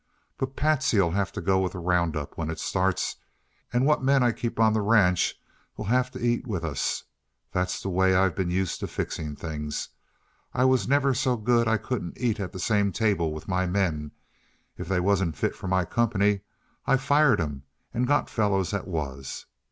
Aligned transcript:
But 0.39 0.55
Patsy'll 0.55 1.11
have 1.11 1.31
to 1.33 1.41
go 1.41 1.59
with 1.59 1.73
the 1.73 1.77
round 1.77 2.17
up 2.17 2.35
when 2.35 2.49
it 2.49 2.57
starts, 2.57 3.17
and 3.71 3.85
what 3.85 4.01
men 4.01 4.23
I 4.23 4.31
keep 4.31 4.59
on 4.59 4.73
the 4.73 4.81
ranch 4.81 5.39
will 5.77 5.85
have 5.85 6.09
to 6.09 6.19
eat 6.19 6.47
with 6.47 6.65
us. 6.65 7.03
That's 7.51 7.79
the 7.79 7.89
way 7.89 8.15
I've 8.15 8.35
been 8.35 8.49
used 8.49 8.79
to 8.79 8.87
fixing 8.87 9.35
things; 9.35 9.89
I 10.55 10.65
was 10.65 10.87
never 10.87 11.13
so 11.13 11.37
good 11.37 11.67
I 11.67 11.77
couldn't 11.77 12.17
eat 12.19 12.39
at 12.39 12.51
the 12.51 12.57
same 12.59 12.91
table 12.91 13.31
with 13.31 13.47
my 13.47 13.67
men; 13.67 14.09
if 14.75 14.87
they 14.87 14.99
wasn't 14.99 15.37
fit 15.37 15.55
for 15.55 15.67
my 15.67 15.85
company 15.85 16.41
I 16.87 16.97
fired 16.97 17.39
'em 17.39 17.61
and 17.93 18.07
got 18.07 18.27
fellows 18.27 18.71
that 18.71 18.87
was. 18.87 19.45